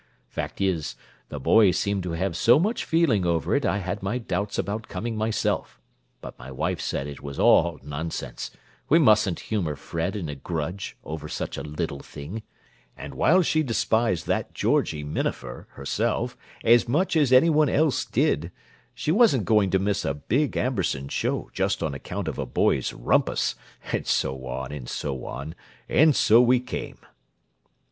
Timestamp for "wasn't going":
19.11-19.69